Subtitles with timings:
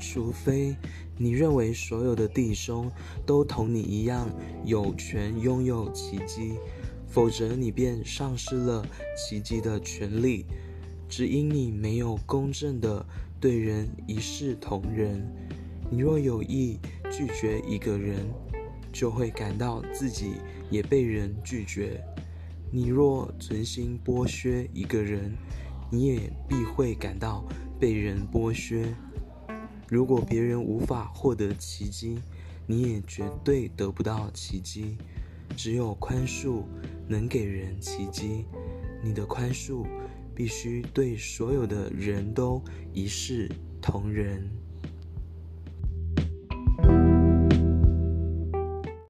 [0.00, 0.74] 除非
[1.16, 2.90] 你认为所有的弟兄
[3.26, 4.28] 都同你一样
[4.64, 6.54] 有权拥有奇迹，
[7.06, 8.84] 否则你便丧失了
[9.14, 10.46] 奇迹的权利。
[11.08, 13.04] 只因你没有公正的
[13.40, 15.20] 对人一视同仁。
[15.90, 16.78] 你若有意
[17.10, 18.24] 拒绝一个人，
[18.92, 20.34] 就会感到自己
[20.70, 22.00] 也被人拒绝；
[22.70, 25.36] 你若存心剥削一个人，
[25.90, 27.44] 你也必会感到
[27.80, 28.94] 被人剥削。
[29.90, 32.16] 如果别人无法获得奇迹，
[32.64, 34.96] 你也绝对得不到奇迹。
[35.56, 36.62] 只有宽恕
[37.08, 38.46] 能给人奇迹。
[39.02, 39.84] 你的宽恕
[40.32, 42.62] 必须对所有的人都
[42.92, 43.50] 一视
[43.82, 44.48] 同仁。